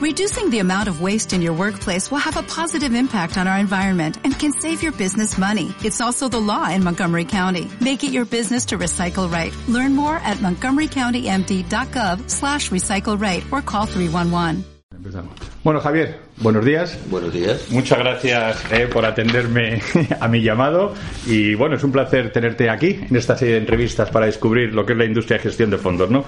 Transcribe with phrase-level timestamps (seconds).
[0.00, 3.58] Reducing the amount of waste in your workplace will have a positive impact on our
[3.58, 5.74] environment and can save your business money.
[5.84, 7.68] It's also the law in Montgomery County.
[7.82, 9.54] Make it your business to recycle right.
[9.68, 14.64] Learn more at montgomerycountymd.gov slash recycle right or call 311.
[14.90, 15.34] Empezamos.
[15.62, 16.98] Bueno, Javier, buenos días.
[17.10, 17.70] Buenos días.
[17.70, 19.82] Muchas gracias eh, por atenderme
[20.20, 20.94] a mi llamado
[21.26, 24.86] y bueno, es un placer tenerte aquí en esta serie de entrevistas para descubrir lo
[24.86, 26.24] que es la industria de gestión de fondos, ¿no?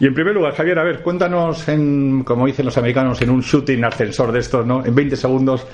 [0.00, 3.42] Y en primer lugar, Javier, a ver, cuéntanos, en, como dicen los americanos, en un
[3.42, 4.84] shooting ascensor de estos, ¿no?
[4.84, 5.66] En 20 segundos,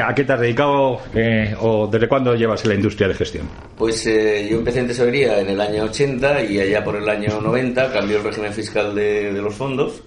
[0.00, 3.48] ¿a qué te has dedicado eh, o desde cuándo llevas en la industria de gestión?
[3.76, 7.40] Pues eh, yo empecé en tesorería en el año 80 y allá por el año
[7.40, 10.02] 90 cambió el régimen fiscal de, de los fondos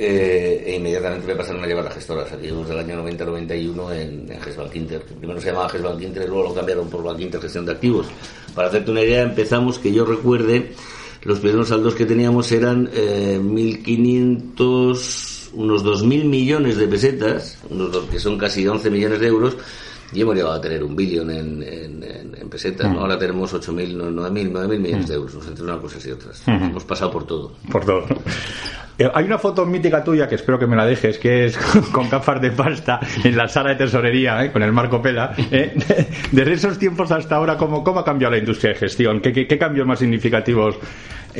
[0.00, 2.30] eh, e inmediatamente me pasaron a llevar a gestoras.
[2.30, 5.02] Aquí desde el año 90-91 en, en GESBank Inter.
[5.02, 8.06] Primero se llamaba GESBank Inter y luego lo cambiaron por Bank Inter Gestión de Activos.
[8.54, 10.70] Para hacerte una idea, empezamos, que yo recuerde,
[11.22, 18.04] los primeros saldos que teníamos eran eh, 1.500, unos 2.000 millones de pesetas, unos dos,
[18.04, 19.56] que son casi 11 millones de euros,
[20.12, 22.90] y hemos llegado a tener un billón en, en, en, pesetas.
[22.90, 23.00] ¿no?
[23.00, 26.42] Ahora tenemos 8.000, 9.000, 9.000 millones de euros, entre unas cosas y otras.
[26.46, 27.52] Hemos pasado por todo.
[27.70, 28.06] Por todo.
[28.98, 31.58] Eh, Hay una foto mítica tuya que espero que me la dejes, que es
[31.92, 34.50] con gafas de pasta en la sala de tesorería, ¿eh?
[34.50, 35.34] con el Marco Pela.
[35.36, 35.76] ¿eh?
[36.32, 39.20] Desde esos tiempos hasta ahora, ¿cómo, cómo ha cambiado la industria de gestión?
[39.20, 40.76] ¿Qué, qué, qué cambios más significativos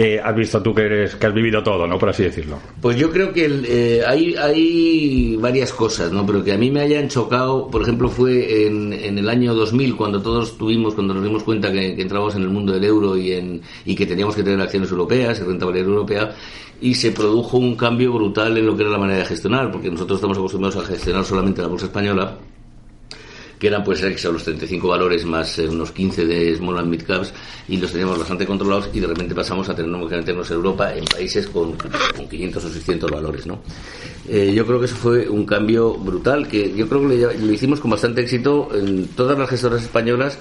[0.00, 1.98] eh, has visto tú que, eres, que has vivido todo, ¿no?
[1.98, 2.60] por así decirlo?
[2.80, 6.24] Pues yo creo que el, eh, hay, hay varias cosas, ¿no?
[6.24, 10.22] pero que a mí me hayan chocado, por ejemplo, fue en, el año 2000, cuando
[10.22, 13.32] todos tuvimos, cuando nos dimos cuenta que, que entramos en el mundo del euro y,
[13.32, 16.30] en, que teníamos que tener acciones europeas y rentabilidad europea,
[16.80, 19.90] y se produjo un cambio brutal en lo que era la manera de gestionar, porque
[19.90, 22.38] nosotros estamos acostumbrados a gestionar solamente la bolsa española,
[23.58, 27.02] que eran pues son los 35 valores más eh, unos 15 de small and mid
[27.02, 27.32] caps
[27.68, 30.94] y los teníamos bastante controlados y de repente pasamos a tenernos que meternos en Europa
[30.94, 33.60] en países con, con 500 o 600 valores, ¿no?
[34.28, 37.80] Eh, yo creo que eso fue un cambio brutal que yo creo que lo hicimos
[37.80, 40.38] con bastante éxito en todas las gestoras españolas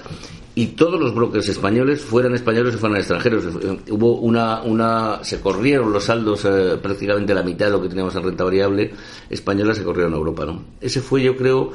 [0.58, 3.45] y todos los brokers españoles, fueran españoles o fueran extranjeros.
[3.45, 7.89] Eh, Hubo una, una, se corrieron los saldos, eh, prácticamente la mitad de lo que
[7.89, 8.92] teníamos en renta variable
[9.30, 10.64] española se corrieron a Europa, ¿no?
[10.82, 11.73] Ese fue, yo creo,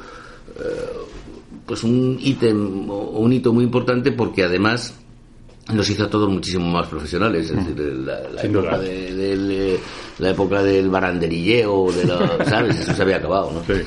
[0.58, 1.12] eh,
[1.72, 4.94] pues un ítem o un hito muy importante porque además
[5.72, 7.48] nos hizo a todos muchísimo más profesionales.
[7.48, 9.78] Es decir, la, época de- del, eh,
[10.18, 12.78] la época del baranderilleo, de la, ¿sabes?
[12.80, 13.62] Eso se había acabado, ¿no?
[13.74, 13.80] Sí.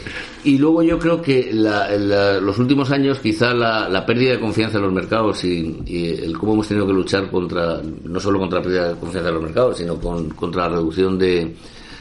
[0.45, 4.39] Y luego yo creo que la- la- los últimos años quizá la, la pérdida de
[4.39, 8.39] confianza en los mercados y, y el cómo hemos tenido que luchar contra, no solo
[8.39, 11.53] contra la pérdida de confianza en los mercados, sino con, contra la reducción de,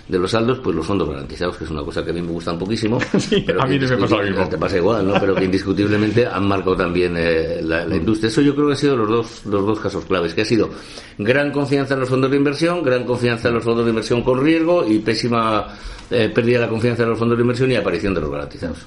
[0.09, 2.33] de los saldos, pues los fondos garantizados, que es una cosa que a mí me
[2.33, 2.99] gustan poquísimo.
[3.19, 4.49] Sí, pero a mí me pasa lo mismo.
[4.49, 5.15] Te pasa igual, ¿no?
[5.19, 8.29] Pero que indiscutiblemente han marcado también eh, la, la industria.
[8.29, 10.69] Eso yo creo que han sido los dos, los dos casos claves, que ha sido
[11.17, 14.43] gran confianza en los fondos de inversión, gran confianza en los fondos de inversión con
[14.43, 15.69] riesgo y pésima
[16.11, 18.79] eh, pérdida de la confianza en los fondos de inversión y aparición de los garantizados.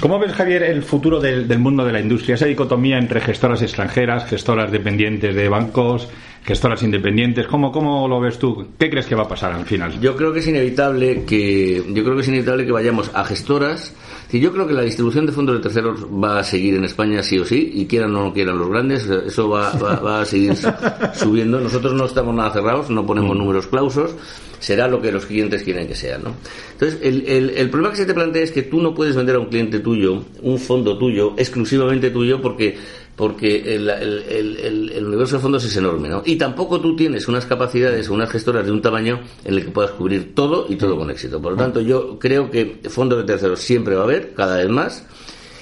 [0.00, 2.34] ¿Cómo ves, Javier, el futuro del, del mundo de la industria?
[2.34, 6.08] Esa dicotomía entre gestoras extranjeras, gestoras dependientes de bancos,
[6.44, 7.46] gestoras independientes.
[7.46, 8.66] ¿Cómo, ¿Cómo lo ves tú?
[8.78, 9.98] ¿Qué crees que va a pasar al final?
[10.00, 13.94] Yo creo que es inevitable que yo creo que es inevitable que vayamos a gestoras.
[14.28, 17.22] Sí, yo creo que la distribución de fondos de terceros va a seguir en España
[17.22, 20.24] sí o sí, y quieran o no quieran los grandes, eso va, va- va a
[20.24, 20.54] seguir
[21.14, 21.60] subiendo.
[21.60, 24.14] Nosotros no estamos nada cerrados, no ponemos números clausos,
[24.58, 26.34] será lo que los clientes quieren que sea, ¿no?
[26.72, 29.36] Entonces, el, el, el problema que se te plantea es que tú no puedes vender
[29.36, 32.76] a un cliente tuyo, un fondo tuyo, exclusivamente tuyo, porque
[33.16, 36.22] porque el, el, el- el- universo de fondos es enorme, ¿no?
[36.24, 39.70] Y tampoco tú tienes unas capacidades o unas gestoras de un tamaño en el que
[39.70, 41.40] puedas cubrir todo y todo con éxito.
[41.40, 44.68] Por lo tanto, yo creo que fondos de terceros siempre va a haber, cada vez
[44.68, 45.06] más,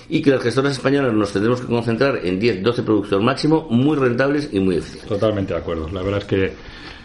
[0.08, 3.96] y que las gestoras españolas nos tendremos que concentrar en 10, 12 productos máximo, muy
[3.96, 5.08] rentables y muy eficientes.
[5.08, 5.88] Totalmente de acuerdo.
[5.92, 6.52] La verdad es que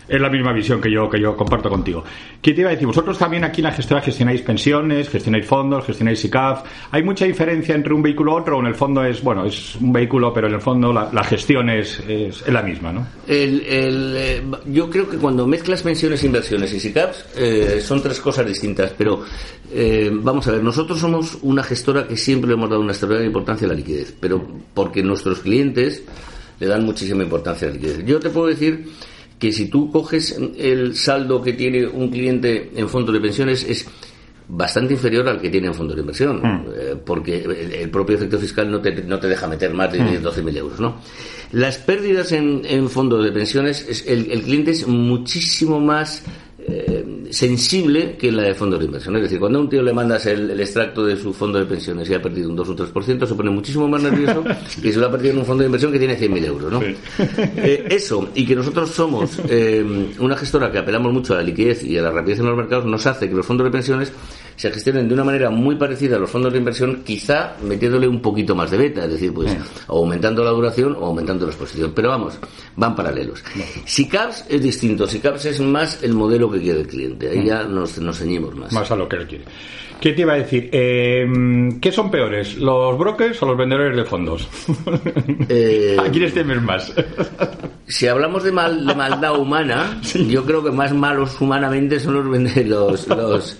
[0.08, 2.04] es la misma visión que yo que yo comparto contigo.
[2.42, 2.88] ¿Qué te iba a decir?
[2.88, 6.64] Vosotros también aquí en la gestora gestionáis pensiones, gestionáis fondos, gestionáis SICAF.
[6.92, 8.58] ¿Hay mucha diferencia entre un vehículo u otro?
[8.58, 11.70] ¿O en el fondo es, bueno, es un vehículo, pero en el fondo la, gestión
[11.70, 12.04] es,
[12.48, 13.08] la misma, ¿no?
[13.28, 18.46] El, eh, yo creo que cuando mezclas pensiones, inversiones y SICAPs eh, son tres cosas
[18.46, 19.24] distintas, pero
[19.72, 23.28] eh, vamos a ver, nosotros somos una gestora que siempre le hemos dado una extraordinaria
[23.28, 26.04] importancia a la liquidez, pero porque nuestros clientes
[26.60, 28.06] le dan muchísima importancia a la liquidez.
[28.06, 28.88] Yo te puedo decir
[29.40, 33.88] que si tú coges el saldo que tiene un cliente en fondos de pensiones es
[34.50, 36.42] bastante inferior al que tiene en fondos de inversión,
[36.74, 40.00] eh, porque el, el propio efecto fiscal no te, no te deja meter más de
[40.04, 40.96] 10, 12 mil euros, ¿no?
[41.52, 46.24] Las pérdidas en, en fondos de pensiones, es- el, el cliente es muchísimo más
[47.32, 49.16] sensible que la de fondos de inversión.
[49.16, 52.10] Es decir, cuando a un tío le mandas el, extracto de su fondo de pensiones
[52.10, 54.44] y ha perdido un 2 o 3%, se pone muchísimo más nervioso
[54.82, 56.72] que si lo ha perdido en un fondo de inversión que tiene 100.000 euros.
[56.72, 56.82] ¿no?
[57.58, 59.84] Eh, eso, y que nosotros somos eh,
[60.20, 62.86] una gestora que apelamos mucho a la liquidez y a la rapidez en los mercados,
[62.86, 64.12] nos hace que los fondos de pensiones
[64.58, 68.22] se gestionen de una manera muy parecida a los fondos de inversión, quizá metiéndole un
[68.22, 69.56] poquito más de beta, es decir, pues
[69.88, 71.94] aumentando la duración o aumentando la exposición.
[71.96, 72.40] Pero vamos,
[72.76, 73.44] van paralelos.
[73.86, 77.46] Si CAPS es distinto, si CAPS es más el modelo que quiere el cliente, ahí
[77.46, 78.74] ya nos, nos ceñimos más.
[78.74, 79.46] Más a lo que él quiere.
[80.02, 80.70] ¿Qué te iba a decir?
[80.72, 81.26] Eh,
[81.80, 84.48] ¿Qué son peores, los brokers o los vendedores de fondos?
[85.50, 86.94] Eh, ¿A quiénes temes más?
[87.88, 92.56] si hablamos de, mal, de maldad humana, yo creo que más malos humanamente son los,
[92.66, 93.58] los, los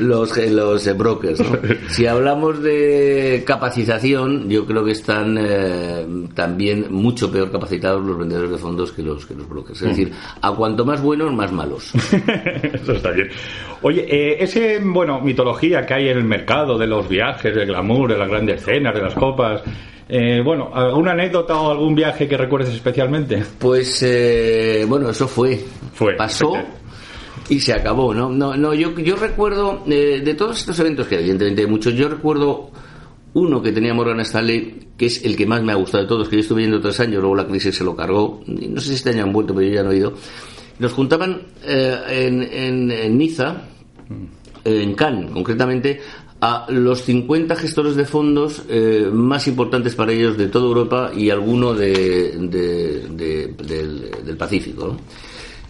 [0.00, 1.42] los, los brokers.
[1.88, 8.50] Si hablamos de capacitación, yo creo que están eh, también mucho peor capacitados los vendedores
[8.50, 9.82] de fondos que los, que los brokers.
[9.82, 9.90] Es mm.
[9.90, 11.92] decir, a cuanto más buenos, más malos.
[12.72, 13.28] Eso está bien.
[13.82, 18.12] Oye, eh, ese, bueno, mitología que hay en el mercado de los viajes, del glamour,
[18.12, 19.62] de las grandes cenas, de las copas.
[20.08, 23.44] Eh, bueno, ¿alguna anécdota o algún viaje que recuerdes especialmente?
[23.58, 25.62] Pues, eh, bueno, eso fue.
[25.92, 26.14] Fue.
[26.16, 26.54] Pasó
[27.48, 28.30] y se acabó, ¿no?
[28.30, 32.08] No, no yo, yo recuerdo, eh, de todos estos eventos, que evidentemente hay muchos, yo
[32.08, 32.70] recuerdo
[33.34, 36.28] uno que tenía Morgan Stanley, que es el que más me ha gustado de todos,
[36.28, 38.94] que yo estuve viendo tres años, luego la crisis se lo cargó, no sé si
[38.94, 40.14] este año han vuelto, pero yo ya no he ido.
[40.78, 43.62] Nos juntaban eh, en, en, Niza,
[44.64, 46.00] en Cannes concretamente,
[46.40, 51.30] a los 50 gestores de fondos eh, más importantes para ellos de toda Europa y
[51.30, 53.16] alguno de, del,
[54.24, 54.86] del, Pacífico.
[54.86, 54.96] ¿no?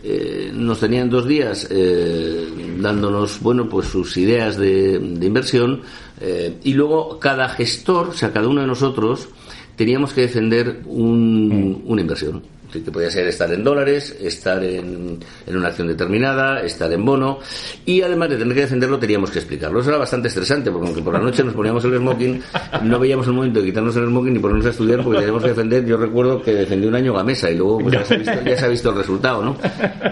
[0.00, 2.46] Eh, nos tenían dos días eh,
[2.78, 5.82] dándonos bueno pues sus ideas de, inversión
[6.20, 9.28] eh, y luego cada gestor o sea cada uno de nosotros
[9.74, 15.56] teníamos que defender un, una inversión que podía ser estar en dólares, estar en, en,
[15.56, 17.38] una acción determinada, estar en bono,
[17.84, 19.80] y además de tener que defenderlo teníamos que explicarlo.
[19.80, 22.42] Eso era bastante estresante, porque aunque por la noche nos poníamos el smoking,
[22.82, 25.48] no veíamos el momento de quitarnos el smoking ni ponernos a estudiar, porque teníamos que
[25.48, 28.32] defender, yo recuerdo que defendí un año Gamesa, y luego pues, ya, se ha visto,
[28.44, 29.56] ya, se ha visto, el resultado, ¿no?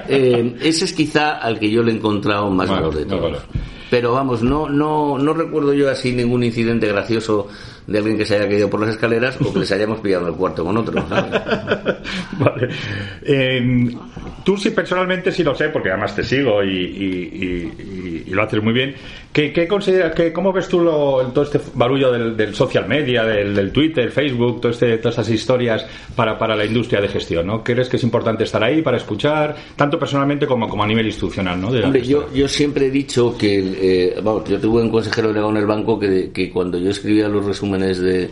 [0.08, 3.38] Eh, ese es quizá al que yo le he encontrado más valor de todos.
[3.90, 7.48] Pero vamos, no, no, no recuerdo yo así ningún incidente gracioso
[7.86, 10.32] de alguien que se haya caído por las escaleras o que les hayamos pillado en
[10.32, 11.04] el cuarto con otro.
[12.32, 12.68] vale.
[13.22, 13.94] Eh,
[14.44, 18.94] tú sí, personalmente sí lo sé, porque además te sigo y, lo haces muy bien.
[19.32, 24.11] ¿Qué, qué consideras, que, ¿Cómo ves tú todo este barullo del, social media, del, Twitter,
[24.11, 27.46] Facebook, todo este, todas esas historias para, para la industria de gestión?
[27.46, 27.62] ¿no?
[27.62, 31.61] ¿Crees que es importante estar ahí para escuchar, tanto personalmente como, como a nivel institucional?
[31.61, 31.69] ¿no?
[31.69, 35.58] Hombre, yo, yo siempre he dicho que, eh, vamos, yo tuve un consejero delegado en
[35.58, 38.31] el banco que, que cuando yo escribía los resúmenes de,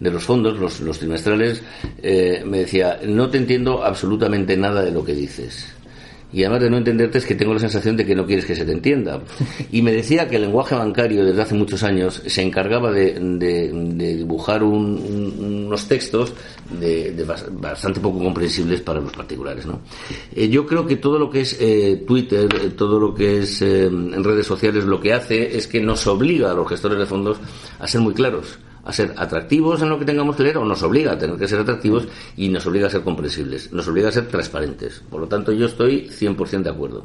[0.00, 1.62] de los fondos, los, los trimestrales,
[2.02, 5.75] eh, me decía, no te entiendo absolutamente nada de lo que dices.
[6.32, 8.56] Y además de no entenderte es que tengo la sensación de que no quieres que
[8.56, 9.22] se te entienda.
[9.70, 14.16] Y me decía que el lenguaje bancario desde hace muchos años se encargaba de, de,
[14.16, 16.34] dibujar unos textos
[16.80, 19.66] de, bastante poco comprensibles para los particulares.
[19.66, 19.80] ¿no?
[20.34, 24.22] Eh, yo creo que todo lo que es eh, Twitter, todo lo que es en
[24.24, 27.38] redes sociales, lo que hace es que nos obliga a los gestores de fondos
[27.78, 30.82] a ser muy claros a ser atractivos en lo que tengamos que leer o nos
[30.82, 32.06] obliga a tener que ser atractivos
[32.36, 35.02] y nos obliga a ser comprensibles, nos obliga a ser transparentes.
[35.10, 37.04] Por lo tanto, yo estoy 100% de acuerdo.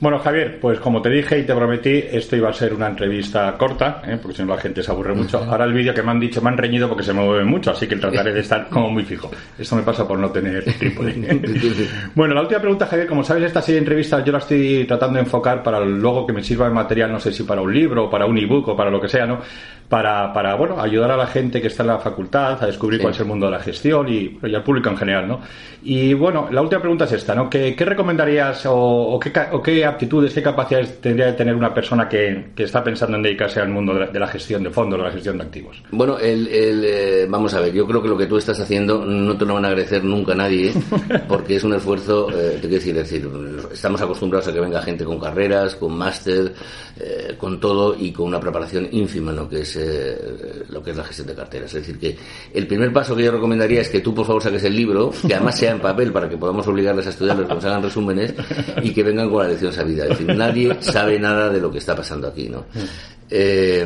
[0.00, 3.56] Bueno, Javier, pues como te dije y te prometí, esto iba a ser una entrevista
[3.58, 4.16] corta, ¿eh?
[4.22, 5.38] porque si no la gente se aburre mucho.
[5.38, 7.72] Ahora el vídeo que me han dicho me han reñido porque se me mueve mucho,
[7.72, 9.28] así que trataré de estar como muy fijo.
[9.58, 11.02] Esto me pasa por no tener tiempo.
[12.14, 15.16] bueno, la última pregunta, Javier, como sabes, esta serie de entrevistas yo la estoy tratando
[15.16, 18.04] de enfocar para luego que me sirva de material, no sé si para un libro,
[18.04, 19.40] o para un ebook o para lo que sea, ¿no?
[19.88, 23.14] Para, para bueno, ayudar a la gente que está en la facultad a descubrir cuál
[23.14, 25.40] es el mundo de la gestión y, y, al público en general, ¿no?
[25.82, 27.48] Y bueno, la última pregunta es esta, ¿no?
[27.48, 31.72] ¿Qué, qué recomendarías o, o, qué, o qué aptitudes, qué capacidades tendría de tener una
[31.72, 35.04] persona que, que está pensando en dedicarse al mundo de la, gestión de fondos, de
[35.06, 35.82] la gestión de activos?
[35.90, 39.04] Bueno, el, el eh, vamos a ver, yo creo que lo que tú estás haciendo
[39.04, 40.72] no te lo van a agradecer nunca nadie,
[41.28, 43.30] porque es un esfuerzo, eh, te quiero decir, decir,
[43.72, 46.52] estamos acostumbrados a que venga gente con carreras, con máster,
[46.98, 50.90] eh, con todo y con una preparación ínfima en lo que es eh, lo que
[50.90, 51.74] es la gestión de carteras.
[51.74, 52.16] Es decir, que
[52.52, 55.34] el primer paso que yo recomendaría es que tú, por favor, saques el libro, que
[55.34, 58.34] además sea en papel para que podamos obligarles a estudiarlo, que nos hagan resúmenes
[58.82, 60.04] y que vengan con la lección sabida.
[60.04, 62.66] Es decir, nadie sabe nada de lo que está pasando aquí, ¿no?
[63.30, 63.84] Eh, eh,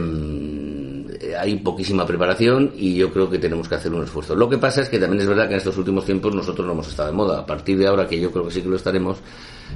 [1.37, 4.35] hay poquísima preparación y yo creo que tenemos que hacer un esfuerzo.
[4.35, 6.73] Lo que pasa es que también es verdad que en estos últimos tiempos nosotros no
[6.73, 7.41] hemos estado de moda.
[7.41, 9.19] A partir de ahora, que yo creo que sí que lo estaremos,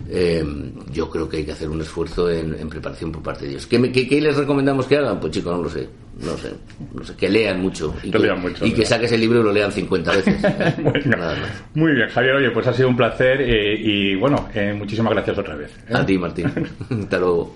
[0.09, 0.45] eh,
[0.93, 3.67] yo creo que hay que hacer un esfuerzo en, preparación por parte de ellos.
[3.67, 3.79] ¿Qué,
[4.21, 5.19] les recomendamos que hagan?
[5.21, 5.89] Pues chicos, no lo sé.
[6.19, 6.51] No sé,
[6.95, 9.43] no sé que lean mucho y, que, lean mucho, y que saques el libro y
[9.43, 10.41] lo lean 50 veces.
[11.75, 15.55] Muy bien, Javier, oye, pues ha sido un placer eh, y bueno, muchísimas gracias otra
[15.57, 15.73] vez.
[15.93, 16.51] A ti, Martín.
[17.03, 17.55] Hasta luego.